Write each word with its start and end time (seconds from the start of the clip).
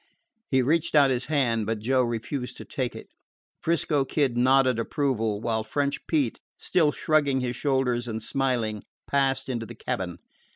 He 0.49 0.63
reached 0.63 0.95
out 0.95 1.11
his 1.11 1.25
hand, 1.25 1.67
but 1.67 1.77
Joe 1.77 2.01
refused 2.01 2.57
to 2.57 2.65
take 2.65 2.95
it. 2.95 3.11
'Frisco 3.61 4.03
Kid 4.03 4.35
nodded 4.35 4.79
approval, 4.79 5.41
while 5.41 5.63
French 5.63 6.07
Pete, 6.07 6.39
still 6.57 6.91
shrugging 6.91 7.41
his 7.41 7.55
shoulders 7.55 8.07
and 8.07 8.19
smiling, 8.19 8.81
passed 9.07 9.47
into 9.47 9.67
the 9.67 9.75
cabin. 9.75 10.17